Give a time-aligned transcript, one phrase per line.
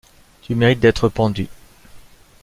[0.41, 1.47] Tu mérites d’estre pendu!